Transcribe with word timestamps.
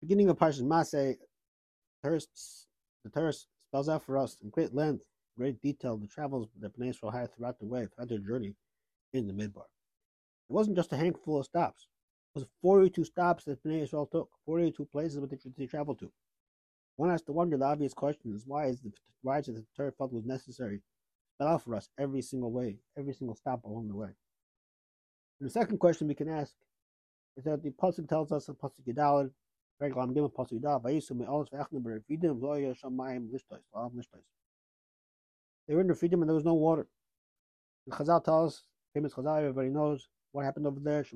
Beginning 0.00 0.28
of 0.28 0.38
Parshas 0.38 0.62
Masei, 0.62 1.16
the 2.02 3.10
Torah 3.12 3.32
spells 3.32 3.88
out 3.88 4.04
for 4.04 4.16
us 4.16 4.36
in 4.42 4.50
great 4.50 4.74
length, 4.74 5.04
great 5.36 5.60
detail, 5.60 5.96
the 5.96 6.06
travels 6.06 6.48
that 6.60 6.78
Bnei 6.78 6.94
Yisrael 6.94 7.12
had 7.12 7.34
throughout 7.34 7.58
the 7.58 7.66
way, 7.66 7.86
throughout 7.86 8.08
their 8.08 8.18
journey 8.18 8.54
in 9.12 9.26
the 9.26 9.32
Midbar. 9.32 9.66
It 10.48 10.52
wasn't 10.52 10.76
just 10.76 10.92
a 10.92 10.96
handful 10.96 11.40
of 11.40 11.46
stops. 11.46 11.88
It 12.34 12.40
was 12.40 12.48
42 12.62 13.04
stops 13.04 13.44
that 13.44 13.62
Bnei 13.64 13.82
Yisrael 13.82 14.10
took, 14.10 14.30
42 14.46 14.84
places 14.86 15.20
that 15.20 15.56
they, 15.56 15.66
traveled 15.66 15.98
to. 15.98 16.12
One 16.96 17.10
has 17.10 17.22
to 17.22 17.32
wonder 17.32 17.56
the 17.56 17.64
obvious 17.64 17.94
question 17.94 18.32
is 18.34 18.44
why 18.46 18.66
is 18.66 18.80
the 18.80 18.90
is 18.90 19.48
it 19.48 19.54
the 19.54 19.64
Torah 19.76 19.92
felt 19.92 20.12
was 20.12 20.24
necessary 20.24 20.80
spell 21.38 21.48
out 21.54 21.62
for 21.62 21.76
us 21.76 21.88
every 21.98 22.22
single 22.22 22.50
way, 22.50 22.78
every 22.96 23.12
single 23.12 23.36
stop 23.36 23.64
along 23.64 23.88
the 23.88 23.94
way. 23.94 24.08
And 25.40 25.48
the 25.48 25.52
second 25.52 25.78
question 25.78 26.08
we 26.08 26.14
can 26.14 26.28
ask 26.28 26.52
is 27.36 27.44
that 27.44 27.62
the 27.62 27.70
pasuk 27.70 28.08
tells 28.08 28.32
us 28.32 28.48
in 28.48 28.56
pasuk 28.56 28.84
They 29.80 29.90
were 35.74 35.80
in 35.80 35.88
Refidim 35.88 36.20
and 36.20 36.28
there 36.28 36.34
was 36.34 36.44
no 36.44 36.54
water. 36.54 36.88
The 37.86 37.94
Chazal 37.94 38.24
tells 38.24 38.54
us, 38.54 38.62
famous 38.94 39.12
Chazal, 39.12 39.38
everybody 39.38 39.68
knows 39.68 40.08
what 40.32 40.44
happened 40.44 40.66
over 40.66 40.80
there. 40.80 41.04
They 41.04 41.12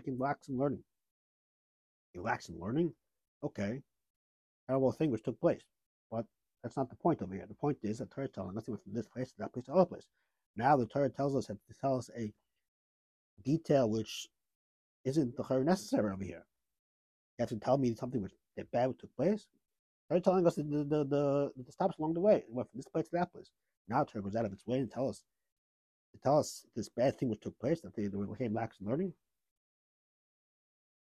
can 0.00 0.18
relax 0.18 0.48
in 0.48 0.58
learning. 0.58 0.84
Relax 2.14 2.48
in 2.48 2.58
learning? 2.60 2.92
Okay. 3.42 3.82
Terrible 4.66 4.92
thing 4.92 5.10
which 5.10 5.22
took 5.22 5.40
place. 5.40 5.62
But 6.10 6.26
that's 6.62 6.76
not 6.76 6.90
the 6.90 6.96
point 6.96 7.22
over 7.22 7.34
here. 7.34 7.46
The 7.48 7.54
point 7.54 7.78
is 7.82 7.98
that 7.98 8.10
Torah 8.10 8.28
telling 8.28 8.56
us 8.58 8.64
from 8.64 8.78
this 8.86 9.06
place 9.08 9.30
to 9.30 9.38
that 9.38 9.52
place 9.52 9.64
to 9.66 9.72
other 9.72 9.86
place. 9.86 10.06
Now 10.56 10.76
the 10.76 10.86
Torah 10.86 11.08
tells 11.08 11.34
us 11.36 11.46
to 11.46 11.58
tell 11.80 11.96
us 11.96 12.10
a 12.16 12.32
detail 13.44 13.88
which 13.88 14.28
isn't 15.04 15.36
the 15.36 15.42
necessary 15.64 16.12
over 16.12 16.24
here. 16.24 16.44
You 17.38 17.42
have 17.42 17.48
to 17.50 17.56
tell 17.56 17.78
me 17.78 17.94
something 17.94 18.22
which 18.22 18.32
that 18.56 18.70
bad 18.70 18.94
took 18.98 19.14
place. 19.16 19.46
They're 20.08 20.20
telling 20.20 20.46
us 20.46 20.54
the 20.54 20.62
the, 20.62 21.04
the, 21.04 21.52
the 21.56 21.72
stops 21.72 21.98
along 21.98 22.14
the 22.14 22.20
way. 22.20 22.36
It 22.36 22.46
went 22.48 22.70
from 22.70 22.78
this 22.78 22.88
place 22.88 23.08
to 23.08 23.16
that 23.16 23.32
place. 23.32 23.50
Now 23.88 24.04
Torah 24.04 24.22
goes 24.22 24.36
out 24.36 24.44
of 24.44 24.52
its 24.52 24.66
way 24.66 24.80
to 24.80 24.86
tell 24.86 25.08
us 25.08 25.22
to 26.12 26.18
tell 26.22 26.38
us 26.38 26.64
this 26.74 26.88
bad 26.88 27.18
thing 27.18 27.28
which 27.28 27.40
took 27.40 27.58
place, 27.58 27.80
that 27.82 27.94
they, 27.94 28.08
became 28.08 28.54
lax 28.54 28.78
in 28.80 28.86
learning. 28.86 29.12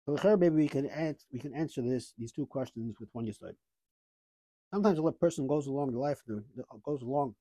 So 0.05 0.15
here 0.17 0.37
maybe 0.37 0.55
we 0.55 0.67
can 0.67 0.87
answer 0.87 1.25
we 1.31 1.39
can 1.39 1.53
answer 1.53 1.81
this 1.81 2.13
these 2.17 2.31
two 2.31 2.45
questions 2.45 2.95
with 2.99 3.09
one 3.13 3.31
side. 3.33 3.55
Sometimes 4.73 4.99
a 4.99 5.11
person 5.11 5.47
goes 5.47 5.67
along 5.67 5.91
the 5.91 5.99
life 5.99 6.21
goes 6.83 7.01
along 7.01 7.35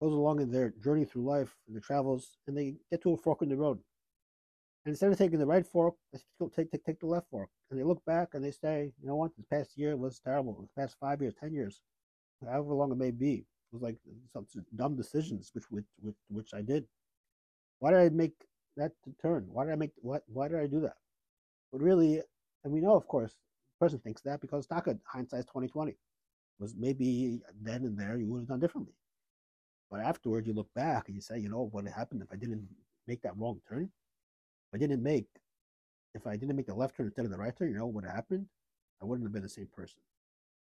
goes 0.00 0.12
along 0.12 0.40
in 0.40 0.50
their 0.50 0.70
journey 0.82 1.04
through 1.04 1.24
life 1.24 1.54
and 1.66 1.74
their 1.74 1.82
travels 1.82 2.38
and 2.46 2.56
they 2.56 2.76
get 2.90 3.02
to 3.02 3.12
a 3.12 3.16
fork 3.16 3.42
in 3.42 3.48
the 3.48 3.56
road 3.56 3.78
and 4.86 4.92
instead 4.92 5.10
of 5.10 5.18
taking 5.18 5.40
the 5.40 5.46
right 5.46 5.66
fork, 5.66 5.96
they 6.12 6.20
take, 6.54 6.70
take, 6.70 6.84
take 6.84 7.00
the 7.00 7.06
left 7.06 7.28
fork. 7.28 7.48
And 7.70 7.80
they 7.80 7.82
look 7.82 8.04
back 8.04 8.28
and 8.34 8.44
they 8.44 8.52
say, 8.52 8.92
you 9.02 9.08
know 9.08 9.16
what, 9.16 9.32
this 9.36 9.44
past 9.50 9.76
year 9.76 9.96
was 9.96 10.20
terrible. 10.20 10.68
The 10.76 10.80
past 10.80 10.94
five 11.00 11.20
years, 11.20 11.34
10 11.40 11.52
years, 11.52 11.82
however 12.48 12.72
long 12.72 12.92
it 12.92 12.96
may 12.96 13.10
be, 13.10 13.34
it 13.34 13.44
was 13.72 13.82
like 13.82 13.96
some 14.32 14.46
dumb 14.76 14.94
decisions 14.94 15.50
which, 15.52 15.64
which, 15.70 15.84
which, 15.98 16.14
which 16.28 16.50
I 16.54 16.62
did. 16.62 16.86
Why 17.80 17.90
did 17.90 17.98
I 17.98 18.08
make 18.10 18.34
that 18.76 18.92
turn? 19.20 19.46
Why 19.48 19.64
did 19.64 19.72
I 19.72 19.76
make, 19.76 19.90
what, 20.02 20.22
why 20.28 20.46
did 20.46 20.60
I 20.60 20.68
do 20.68 20.78
that? 20.82 20.98
But 21.72 21.80
really, 21.82 22.22
and 22.62 22.72
we 22.72 22.80
know, 22.80 22.94
of 22.94 23.08
course, 23.08 23.32
the 23.32 23.84
person 23.84 23.98
thinks 23.98 24.22
that 24.22 24.40
because 24.40 24.68
Taka, 24.68 24.96
hindsight 25.04 25.48
2020, 25.48 25.96
was 26.60 26.76
maybe 26.78 27.40
then 27.60 27.82
and 27.82 27.98
there 27.98 28.18
you 28.18 28.28
would 28.28 28.42
have 28.42 28.48
done 28.48 28.60
differently. 28.60 28.94
But 29.90 29.98
afterward, 29.98 30.46
you 30.46 30.52
look 30.52 30.72
back 30.74 31.08
and 31.08 31.16
you 31.16 31.20
say, 31.20 31.40
you 31.40 31.48
know, 31.48 31.70
what 31.72 31.84
happened 31.88 32.22
if 32.22 32.28
I 32.32 32.36
didn't 32.36 32.68
make 33.08 33.22
that 33.22 33.36
wrong 33.36 33.60
turn? 33.68 33.90
I 34.74 34.78
didn't 34.78 35.02
make, 35.02 35.26
if 36.14 36.26
I 36.26 36.36
didn't 36.36 36.56
make 36.56 36.66
the 36.66 36.74
left 36.74 36.96
turn 36.96 37.06
instead 37.06 37.24
of 37.24 37.30
the 37.30 37.38
right 37.38 37.56
turn, 37.56 37.68
you 37.68 37.76
know 37.76 37.86
what 37.86 37.94
would 37.94 38.04
have 38.04 38.14
happened? 38.14 38.46
I 39.02 39.04
wouldn't 39.04 39.26
have 39.26 39.32
been 39.32 39.42
the 39.42 39.48
same 39.48 39.68
person. 39.74 39.98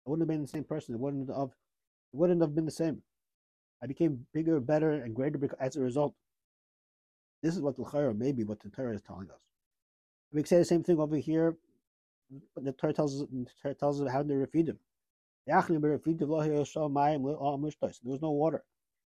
I 0.06 0.09
wouldn't 0.09 0.23
have 0.23 0.33
been 0.33 0.41
the 0.41 0.47
same 0.47 0.64
person. 0.64 0.95
It 0.95 1.00
wouldn't 1.00 1.30
have, 1.30 1.50
it 1.50 2.17
wouldn't 2.17 2.41
have 2.41 2.56
been 2.56 2.66
the 2.66 2.72
same. 2.72 3.02
I 3.81 3.88
became 3.88 4.25
bigger, 4.34 4.59
better, 4.59 4.91
and 4.91 5.16
greater 5.16 5.40
as 5.59 5.75
a 5.75 5.81
result. 5.81 6.13
This 7.41 7.56
is 7.56 7.62
what 7.62 7.78
the 7.78 7.84
Chayra, 7.84 8.18
maybe 8.18 8.44
what 8.44 8.59
the 8.59 8.69
Torah 8.69 8.96
is 8.96 9.01
telling 9.01 9.29
us. 9.29 9.40
We 10.34 10.44
say 10.44 10.57
the 10.57 10.66
same 10.66 10.84
thing 10.84 11.00
over 11.00 11.16
here, 11.16 11.56
the 12.56 12.72
Torah 12.74 12.94
tells 12.94 13.22
us, 13.22 13.28
the 13.31 13.45
Torah 13.62 13.74
tells 13.74 14.01
us 14.01 14.12
how 14.12 14.22
to 14.22 14.28
Refidim. 14.28 14.78
There 15.47 15.57
was 15.57 15.69
no 18.22 18.31
water. 18.31 18.63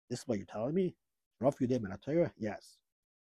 This 0.09 0.19
is 0.19 0.27
what 0.27 0.37
you're 0.37 0.47
telling 0.47 0.73
me? 0.73 0.95
Yes. 2.37 2.77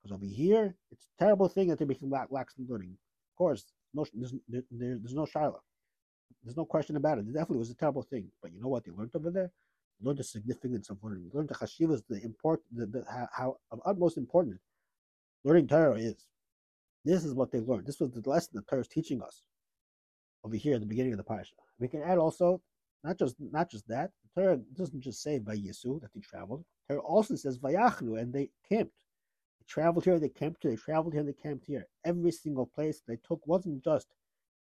Because 0.03 0.14
over 0.14 0.25
here, 0.25 0.75
it's 0.91 1.09
a 1.19 1.25
terrible 1.25 1.48
thing 1.48 1.69
that 1.69 1.78
they're 1.78 1.86
making 1.86 2.10
lax 2.10 2.54
in 2.59 2.66
learning. 2.69 2.91
Of 2.91 3.38
course, 3.38 3.64
no, 3.94 4.06
there's, 4.14 4.34
there, 4.48 4.62
there's 4.70 5.14
no 5.14 5.26
shaila. 5.26 5.59
There's 6.44 6.56
no 6.56 6.64
question 6.64 6.97
about 6.97 7.19
it. 7.19 7.22
It 7.22 7.32
definitely 7.32 7.59
was 7.59 7.70
a 7.70 7.75
terrible 7.75 8.03
thing. 8.03 8.28
But 8.42 8.53
you 8.53 8.60
know 8.60 8.69
what 8.69 8.84
they 8.84 8.92
learned 8.92 9.10
over 9.14 9.31
there? 9.31 9.50
They 10.00 10.06
learned 10.06 10.19
the 10.19 10.25
significance 10.25 10.91
of 10.91 10.98
learning. 11.03 11.25
They 11.25 11.36
learned 11.36 11.48
the 11.48 11.54
chashivas, 11.54 12.03
the 12.09 12.22
important, 12.22 12.66
the, 12.72 12.86
the, 12.86 13.04
how, 13.10 13.28
how 13.32 13.56
of 13.72 13.81
utmost 13.84 14.16
importance 14.16 14.62
learning 15.44 15.69
Torah 15.69 15.94
is. 15.94 16.26
This 17.04 17.25
is 17.25 17.34
what 17.34 17.50
they 17.50 17.60
learned. 17.60 17.86
This 17.86 18.00
was 18.00 18.10
the 18.10 18.28
lesson 18.28 18.50
that 18.54 18.69
Torah 18.69 18.82
is 18.82 18.88
teaching 18.88 19.22
us 19.22 19.42
over 20.44 20.56
here 20.56 20.75
at 20.75 20.80
the 20.80 20.86
beginning 20.86 21.12
of 21.12 21.19
the 21.19 21.25
parasha. 21.25 21.54
We 21.78 21.88
can 21.88 22.03
add 22.03 22.19
also 22.19 22.60
not 23.04 23.19
just 23.19 23.36
not 23.38 23.70
just 23.70 23.86
that. 23.88 24.10
The 24.34 24.42
Torah 24.42 24.59
doesn't 24.76 25.00
just 25.00 25.22
say 25.22 25.38
vayisu 25.38 26.00
that 26.00 26.12
they 26.15 26.20
traveled. 26.20 26.65
Torah 26.88 27.00
also 27.00 27.34
says 27.36 27.59
vayachnu 27.59 28.20
and 28.20 28.32
they 28.32 28.50
camped 28.69 28.92
traveled 29.69 30.05
here, 30.05 30.19
they 30.19 30.29
camped 30.29 30.62
here, 30.62 30.73
they 30.73 30.77
traveled 30.77 31.15
here, 31.15 31.23
they 31.23 31.33
camped 31.33 31.67
here. 31.67 31.87
Every 32.05 32.33
single 32.33 32.67
place 32.67 33.03
they 33.06 33.19
took 33.27 33.47
wasn't 33.47 33.84
just 33.84 34.09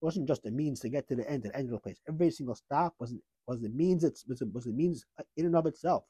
wasn't 0.00 0.28
just 0.28 0.46
a 0.46 0.50
means 0.50 0.80
to 0.80 0.88
get 0.88 1.08
to 1.08 1.16
the 1.16 1.28
end, 1.30 1.42
the 1.44 1.56
end 1.56 1.66
of 1.66 1.72
the 1.72 1.78
place. 1.78 2.00
Every 2.08 2.30
single 2.30 2.54
stop 2.54 2.94
was 2.98 3.14
was 3.46 3.60
the 3.60 3.68
means 3.70 4.04
it's 4.04 4.26
was 4.26 4.42
was 4.52 4.66
a 4.66 4.72
means 4.72 5.04
uh, 5.18 5.24
in 5.36 5.46
and 5.46 5.56
of 5.56 5.66
itself. 5.66 6.04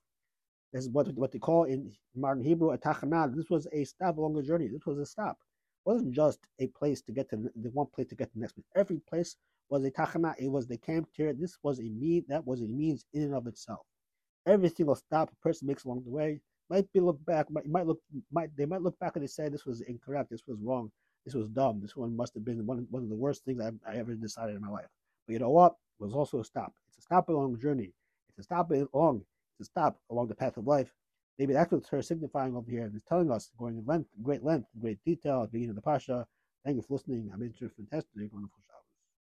This 0.73 0.85
is 0.85 0.91
what 0.91 1.09
what 1.15 1.33
they 1.33 1.39
call 1.39 1.65
in 1.65 1.93
modern 2.17 2.43
Hebrew 2.43 2.71
a 2.71 2.79
tachanah. 2.79 3.35
This 3.35 3.51
was 3.51 3.67
a 3.73 3.85
stop 3.85 4.19
along 4.19 4.35
the 4.35 4.43
journey. 4.43 4.69
This 4.69 4.87
was 4.87 4.99
a 4.99 5.07
stop. 5.07 5.39
It 5.87 5.91
wasn't 5.91 6.15
just 6.15 6.41
a 6.61 6.69
place 6.69 7.03
to 7.03 7.13
get 7.13 7.29
to 7.31 7.37
the, 7.37 7.51
the 7.57 7.71
one 7.71 7.87
place 7.95 8.09
to 8.09 8.15
get 8.15 8.33
to 8.33 8.35
the 8.35 8.41
next 8.41 8.53
place. 8.55 8.67
Every 8.77 9.01
place 9.09 9.37
was 9.71 9.85
a 9.85 9.91
tachanah. 9.91 10.35
It 10.39 10.51
was 10.51 10.67
the 10.67 10.79
camp 10.79 11.09
here. 11.13 11.33
This 11.33 11.59
was 11.63 11.79
a 11.81 11.89
mean 11.91 12.25
that 12.29 12.47
was 12.47 12.63
a 12.63 12.67
means 12.67 13.05
in 13.13 13.23
and 13.23 13.35
of 13.35 13.47
itself. 13.47 13.87
Every 14.47 14.69
single 14.69 14.95
stop 14.95 15.31
a 15.33 15.37
person 15.37 15.67
makes 15.67 15.85
along 15.85 16.03
the 16.05 16.11
way 16.11 16.41
might 16.71 16.93
be 16.93 17.01
look 17.01 17.25
back, 17.27 17.51
might, 17.51 17.67
might 17.67 17.87
look, 17.87 18.01
might 18.33 18.57
they 18.57 18.67
might 18.67 18.83
look 18.83 18.99
back 18.99 19.13
and 19.17 19.23
they 19.23 19.29
say 19.29 19.49
this 19.49 19.67
was 19.67 19.81
incorrect, 19.83 20.31
this 20.31 20.43
was 20.47 20.59
wrong, 20.63 20.91
this 21.25 21.35
was 21.35 21.49
dumb, 21.49 21.81
this 21.81 21.97
one 21.97 22.17
must 22.17 22.35
have 22.35 22.45
been 22.45 22.65
one, 22.67 22.87
one 22.91 23.03
of 23.03 23.09
the 23.09 23.15
worst 23.15 23.45
things 23.45 23.63
I, 23.63 23.71
I 23.91 23.97
ever 23.97 24.15
decided 24.15 24.57
in 24.57 24.63
my 24.63 24.71
life. 24.71 24.89
But 25.27 25.35
you 25.35 25.39
know 25.39 25.51
what? 25.51 25.75
It 26.01 26.05
was 26.05 26.15
also 26.15 26.41
a 26.41 26.45
stop. 26.45 26.73
It's 26.89 26.99
a 26.99 27.03
stop 27.03 27.29
along 27.29 27.53
the 27.53 27.59
journey. 27.59 27.93
It's 28.31 28.39
a 28.39 28.43
stop 28.43 28.71
along. 28.71 29.23
It's 29.59 29.69
a 29.69 29.71
stop 29.71 29.99
along 30.11 30.29
the 30.29 30.35
path 30.35 30.57
of 30.57 30.67
life. 30.67 30.93
Maybe 31.39 31.53
that's 31.53 31.73
what 31.73 31.85
it's 31.93 32.09
signifying 32.09 32.57
over 32.57 32.71
here. 32.71 32.85
And 32.85 32.95
it's 32.95 33.05
telling 33.05 33.31
us, 33.31 33.51
going 33.59 33.79
in 33.79 33.85
length, 33.87 34.11
great 34.23 34.45
length, 34.45 34.69
great 34.81 34.99
detail 35.05 35.43
at 35.43 35.51
the 35.51 35.53
beginning 35.53 35.71
of 35.71 35.77
the 35.77 35.83
Pasha. 35.83 36.27
Thank 36.65 36.77
you 36.77 36.83
for 36.83 36.95
listening. 36.95 37.31
I'm 37.33 37.43
interested 37.43 37.79
in 37.79 37.87
testing. 37.87 38.31